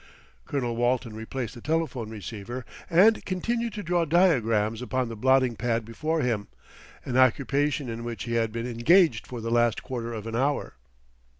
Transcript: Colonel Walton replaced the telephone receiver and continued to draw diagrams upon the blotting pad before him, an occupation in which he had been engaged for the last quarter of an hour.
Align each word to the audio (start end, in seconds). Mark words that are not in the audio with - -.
Colonel 0.45 0.75
Walton 0.77 1.13
replaced 1.15 1.53
the 1.53 1.61
telephone 1.61 2.09
receiver 2.09 2.65
and 2.89 3.23
continued 3.23 3.73
to 3.73 3.83
draw 3.83 4.03
diagrams 4.03 4.81
upon 4.81 5.09
the 5.09 5.15
blotting 5.15 5.55
pad 5.55 5.85
before 5.85 6.21
him, 6.23 6.47
an 7.05 7.17
occupation 7.17 7.87
in 7.87 8.03
which 8.03 8.23
he 8.23 8.33
had 8.33 8.51
been 8.51 8.65
engaged 8.65 9.27
for 9.27 9.41
the 9.41 9.51
last 9.51 9.83
quarter 9.83 10.11
of 10.11 10.25
an 10.25 10.35
hour. 10.35 10.73